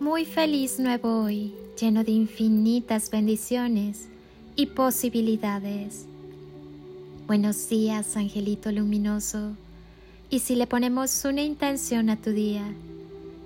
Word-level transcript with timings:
Muy 0.00 0.24
feliz 0.24 0.78
nuevo 0.78 1.24
hoy, 1.24 1.52
lleno 1.76 2.04
de 2.04 2.12
infinitas 2.12 3.10
bendiciones 3.10 4.06
y 4.54 4.66
posibilidades. 4.66 6.06
Buenos 7.26 7.68
días, 7.68 8.16
angelito 8.16 8.70
luminoso. 8.70 9.56
Y 10.30 10.38
si 10.38 10.54
le 10.54 10.68
ponemos 10.68 11.24
una 11.24 11.42
intención 11.42 12.10
a 12.10 12.16
tu 12.16 12.30
día, 12.30 12.62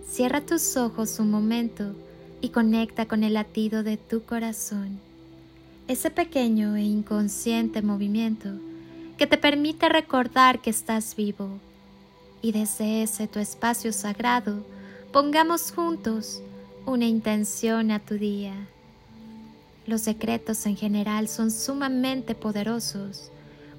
cierra 0.06 0.42
tus 0.42 0.76
ojos 0.76 1.18
un 1.20 1.30
momento 1.30 1.94
y 2.42 2.50
conecta 2.50 3.06
con 3.06 3.24
el 3.24 3.32
latido 3.32 3.82
de 3.82 3.96
tu 3.96 4.22
corazón. 4.22 5.00
Ese 5.88 6.10
pequeño 6.10 6.76
e 6.76 6.82
inconsciente 6.82 7.80
movimiento 7.80 8.50
que 9.16 9.26
te 9.26 9.38
permite 9.38 9.88
recordar 9.88 10.60
que 10.60 10.68
estás 10.68 11.16
vivo. 11.16 11.48
Y 12.42 12.52
desde 12.52 13.04
ese 13.04 13.26
tu 13.26 13.38
espacio 13.38 13.90
sagrado, 13.94 14.66
pongamos 15.12 15.72
juntos 15.72 16.40
una 16.86 17.04
intención 17.04 17.90
a 17.90 17.98
tu 17.98 18.14
día. 18.14 18.54
Los 19.86 20.00
secretos 20.00 20.64
en 20.64 20.74
general 20.74 21.28
son 21.28 21.50
sumamente 21.50 22.34
poderosos. 22.34 23.30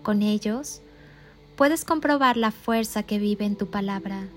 Con 0.04 0.22
ellos, 0.22 0.82
puedes 1.56 1.86
comprobar 1.86 2.38
la 2.38 2.52
fuerza 2.52 3.02
que 3.02 3.18
vive 3.18 3.46
en 3.46 3.56
tu 3.56 3.66
palabra. 3.66 4.28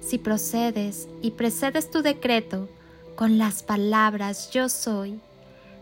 Si 0.00 0.16
procedes 0.16 1.06
y 1.20 1.32
precedes 1.32 1.90
tu 1.90 2.00
decreto 2.00 2.70
con 3.14 3.36
las 3.36 3.62
palabras 3.62 4.50
yo 4.50 4.70
soy, 4.70 5.20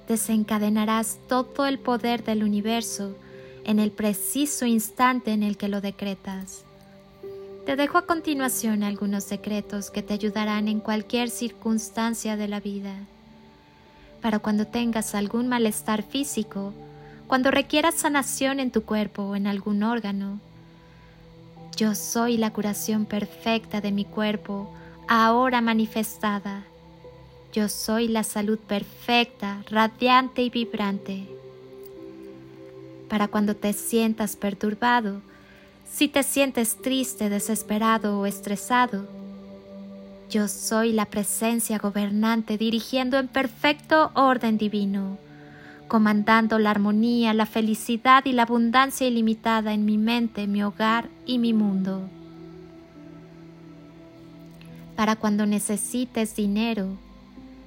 desencadenarás 0.09 1.19
todo 1.29 1.67
el 1.67 1.79
poder 1.79 2.25
del 2.25 2.43
universo 2.43 3.15
en 3.65 3.79
el 3.79 3.93
preciso 3.93 4.67
instante 4.67 5.33
en 5.33 5.45
el 5.45 5.57
que 5.57 5.69
lo 5.69 5.81
decretas. 5.81 6.65
Te 7.67 7.77
dejo 7.77 7.99
a 7.99 8.07
continuación 8.07 8.83
algunos 8.83 9.25
secretos 9.25 9.91
que 9.91 10.03
te 10.03 10.15
ayudarán 10.15 10.69
en 10.69 10.81
cualquier 10.81 11.31
circunstancia 11.31 12.37
de 12.37 12.49
la 12.49 12.61
vida. 12.61 12.95
Para 14.21 14.39
cuando 14.39 14.67
tengas 14.67 15.15
algún 15.15 15.49
malestar 15.49 16.03
físico, 16.03 16.75
cuando 17.27 17.51
requieras 17.51 17.95
sanación 17.95 18.61
en 18.61 18.71
tu 18.71 18.83
cuerpo 18.83 19.23
o 19.23 19.37
en 19.37 19.47
algún 19.47 19.83
órgano, 19.83 20.41
yo 21.77 21.95
soy 21.95 22.37
la 22.37 22.53
curación 22.53 23.07
perfecta 23.07 23.81
de 23.81 23.93
mi 23.93 24.05
cuerpo, 24.05 24.71
ahora 25.09 25.61
manifestada. 25.61 26.65
Yo 27.53 27.69
soy 27.69 28.09
la 28.09 28.25
salud 28.25 28.59
perfecta, 28.59 29.63
radiante 29.71 30.43
y 30.43 30.51
vibrante 30.51 31.27
para 33.15 33.29
cuando 33.29 33.55
te 33.55 33.73
sientas 33.73 34.35
perturbado, 34.35 35.23
si 35.91 36.09
te 36.09 36.23
sientes 36.23 36.77
triste, 36.77 37.29
desesperado 37.29 38.21
o 38.21 38.27
estresado. 38.27 39.07
Yo 40.31 40.49
soy 40.49 40.93
la 40.93 41.07
presencia 41.07 41.79
gobernante 41.79 42.59
dirigiendo 42.59 43.19
en 43.19 43.29
perfecto 43.29 44.11
orden 44.15 44.59
divino, 44.59 45.19
comandando 45.87 46.59
la 46.59 46.71
armonía, 46.71 47.35
la 47.35 47.47
felicidad 47.47 48.25
y 48.25 48.33
la 48.33 48.43
abundancia 48.43 49.07
ilimitada 49.07 49.73
en 49.73 49.85
mi 49.85 49.99
mente, 49.99 50.47
mi 50.47 50.63
hogar 50.63 51.09
y 51.27 51.39
mi 51.39 51.53
mundo. 51.53 52.03
Para 54.97 55.17
cuando 55.17 55.47
necesites 55.47 56.35
dinero, 56.35 56.89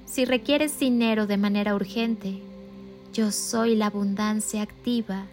si 0.04 0.24
requieres 0.24 0.78
dinero 0.78 1.26
de 1.26 1.36
manera 1.36 1.74
urgente, 1.74 2.42
yo 3.12 3.30
soy 3.32 3.76
la 3.76 3.86
abundancia 3.86 4.62
activa 4.62 5.24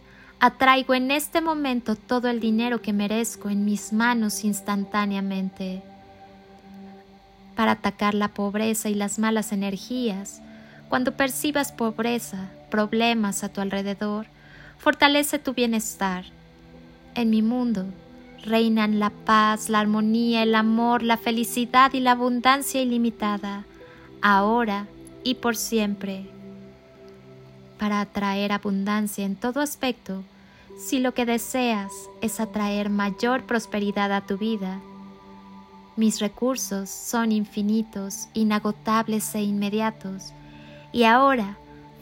Atraigo 0.46 0.94
en 0.94 1.10
este 1.10 1.42
momento 1.42 1.96
todo 1.96 2.28
el 2.28 2.40
dinero 2.40 2.80
que 2.80 2.94
merezco 2.94 3.50
en 3.50 3.66
mis 3.66 3.92
manos 3.92 4.44
instantáneamente. 4.44 5.82
Para 7.56 7.72
atacar 7.72 8.14
la 8.14 8.28
pobreza 8.28 8.90
y 8.90 8.94
las 8.94 9.18
malas 9.18 9.52
energías, 9.52 10.44
cuando 10.88 11.14
percibas 11.18 11.72
pobreza, 11.72 12.52
problemas 12.70 13.44
a 13.44 13.50
tu 13.50 13.60
alrededor, 13.60 14.28
fortalece 14.78 15.40
tu 15.40 15.56
bienestar. 15.56 16.26
En 17.16 17.32
mi 17.32 17.42
mundo 17.42 17.88
reinan 18.44 19.00
la 19.00 19.10
paz, 19.10 19.68
la 19.68 19.80
armonía, 19.80 20.44
el 20.44 20.54
amor, 20.54 21.02
la 21.02 21.18
felicidad 21.18 21.92
y 21.94 22.02
la 22.02 22.12
abundancia 22.12 22.84
ilimitada, 22.84 23.64
ahora 24.22 24.86
y 25.24 25.34
por 25.34 25.56
siempre 25.56 26.28
para 27.78 28.02
atraer 28.02 28.52
abundancia 28.52 29.26
en 29.26 29.36
todo 29.36 29.60
aspecto, 29.60 30.24
si 30.78 31.00
lo 31.00 31.14
que 31.14 31.26
deseas 31.26 31.92
es 32.22 32.40
atraer 32.40 32.90
mayor 32.90 33.44
prosperidad 33.44 34.12
a 34.12 34.26
tu 34.26 34.38
vida. 34.38 34.80
Mis 35.96 36.20
recursos 36.20 36.90
son 36.90 37.32
infinitos, 37.32 38.28
inagotables 38.34 39.34
e 39.36 39.44
inmediatos, 39.44 40.34
y 40.92 41.04
ahora 41.04 41.58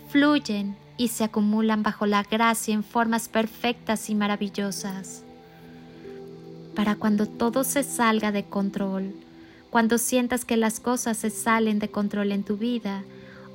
fluyen 0.09 0.75
y 0.97 1.09
se 1.09 1.23
acumulan 1.23 1.83
bajo 1.83 2.06
la 2.06 2.23
gracia 2.23 2.73
en 2.73 2.83
formas 2.83 3.28
perfectas 3.28 4.09
y 4.09 4.16
maravillosas. 4.16 5.23
Para 6.75 6.95
cuando 6.95 7.28
todo 7.28 7.63
se 7.63 7.83
salga 7.83 8.31
de 8.31 8.45
control, 8.45 9.13
cuando 9.69 9.97
sientas 9.97 10.45
que 10.45 10.57
las 10.57 10.79
cosas 10.79 11.17
se 11.17 11.29
salen 11.29 11.79
de 11.79 11.89
control 11.89 12.31
en 12.31 12.44
tu 12.44 12.57
vida, 12.57 13.03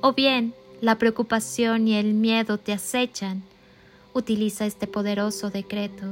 o 0.01 0.13
bien 0.13 0.53
la 0.81 0.97
preocupación 0.97 1.87
y 1.87 1.95
el 1.95 2.13
miedo 2.13 2.57
te 2.57 2.71
acechan, 2.71 3.43
utiliza 4.13 4.65
este 4.65 4.87
poderoso 4.87 5.49
decreto. 5.49 6.05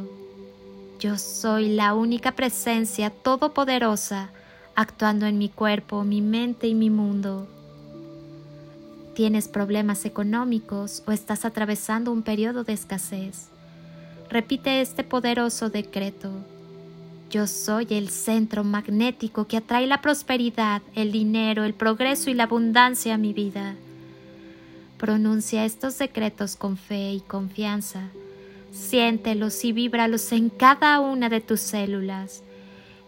Yo 0.99 1.17
soy 1.17 1.69
la 1.69 1.93
única 1.93 2.33
presencia 2.33 3.09
todopoderosa 3.09 4.29
actuando 4.75 5.25
en 5.25 5.37
mi 5.37 5.49
cuerpo, 5.49 6.03
mi 6.03 6.21
mente 6.21 6.67
y 6.67 6.75
mi 6.75 6.89
mundo. 6.89 7.47
¿Tienes 9.15 9.47
problemas 9.47 10.05
económicos 10.05 11.01
o 11.07 11.11
estás 11.11 11.45
atravesando 11.45 12.11
un 12.11 12.21
periodo 12.21 12.63
de 12.63 12.73
escasez? 12.73 13.47
Repite 14.29 14.81
este 14.81 15.03
poderoso 15.03 15.69
decreto. 15.69 16.31
Yo 17.29 17.47
soy 17.47 17.87
el 17.89 18.09
centro 18.09 18.63
magnético 18.63 19.47
que 19.47 19.57
atrae 19.57 19.87
la 19.87 20.01
prosperidad, 20.01 20.81
el 20.95 21.11
dinero, 21.11 21.63
el 21.63 21.73
progreso 21.73 22.29
y 22.29 22.35
la 22.35 22.43
abundancia 22.43 23.15
a 23.15 23.17
mi 23.17 23.33
vida. 23.33 23.75
Pronuncia 24.97 25.63
estos 25.63 25.93
secretos 25.93 26.55
con 26.55 26.75
fe 26.75 27.11
y 27.11 27.19
confianza. 27.19 28.09
Siéntelos 28.71 29.63
y 29.63 29.71
víbralos 29.71 30.31
en 30.31 30.49
cada 30.49 30.99
una 30.99 31.29
de 31.29 31.39
tus 31.39 31.59
células. 31.59 32.41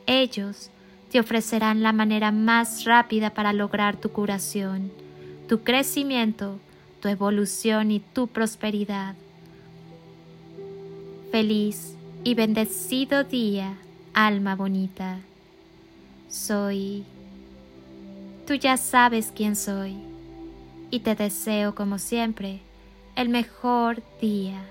Ellos 0.06 0.70
te 1.12 1.20
ofrecerán 1.20 1.82
la 1.82 1.92
manera 1.92 2.32
más 2.32 2.86
rápida 2.86 3.34
para 3.34 3.54
lograr 3.54 3.98
tu 3.98 4.10
curación, 4.10 4.92
tu 5.48 5.64
crecimiento, 5.64 6.60
tu 7.02 7.08
evolución 7.08 7.90
y 7.90 8.00
tu 8.00 8.28
prosperidad. 8.28 9.16
Feliz 11.32 11.96
y 12.24 12.36
bendecido 12.36 13.24
día, 13.24 13.74
alma 14.14 14.56
bonita. 14.56 15.18
Soy... 16.28 17.04
Tú 18.46 18.54
ya 18.56 18.78
sabes 18.78 19.32
quién 19.36 19.56
soy 19.56 20.09
y 20.92 21.02
te 21.02 21.16
deseo 21.16 21.76
como 21.76 22.00
siempre 22.00 22.62
el 23.16 23.30
mejor 23.30 24.02
día. 24.22 24.64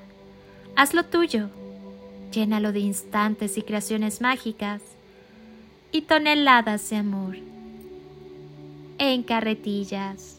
Hazlo 0.77 1.05
tuyo, 1.05 1.51
llénalo 2.33 2.73
de 2.73 2.81
instantes 2.81 3.59
y 3.59 3.63
creaciones 3.63 4.21
mágicas 4.21 4.83
y 5.93 6.03
toneladas 6.03 6.89
de 6.91 6.97
amor. 6.97 7.37
En 8.99 9.23
carretillas. 9.23 10.38